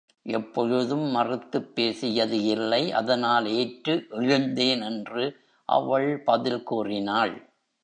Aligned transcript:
எப்பொழுதும் 0.23 1.15
மறுத்துப் 1.15 1.75
பேசியது 1.75 2.43
இல்லை 2.43 2.91
அதனால் 2.91 3.45
ஏற்று 3.45 4.07
எழுந்தேன் 4.09 4.81
என்று 4.81 5.37
அவள் 5.65 6.23
பதில் 6.23 6.63
கூறினாள். 6.63 7.51